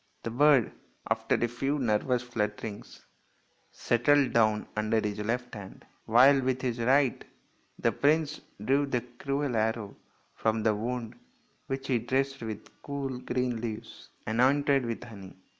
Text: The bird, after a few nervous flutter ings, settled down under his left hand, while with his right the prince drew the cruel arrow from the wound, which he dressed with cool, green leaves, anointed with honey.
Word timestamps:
The 0.23 0.31
bird, 0.31 0.71
after 1.11 1.35
a 1.35 1.47
few 1.47 1.77
nervous 1.77 2.23
flutter 2.23 2.65
ings, 2.65 3.05
settled 3.71 4.33
down 4.33 4.67
under 4.75 4.99
his 4.99 5.19
left 5.19 5.53
hand, 5.53 5.85
while 6.05 6.41
with 6.41 6.63
his 6.63 6.79
right 6.79 7.23
the 7.77 7.91
prince 7.91 8.41
drew 8.65 8.87
the 8.87 9.01
cruel 9.19 9.55
arrow 9.55 9.95
from 10.33 10.63
the 10.63 10.73
wound, 10.73 11.19
which 11.67 11.87
he 11.87 11.99
dressed 11.99 12.41
with 12.41 12.81
cool, 12.81 13.19
green 13.19 13.61
leaves, 13.61 14.09
anointed 14.25 14.87
with 14.87 15.03
honey. 15.03 15.35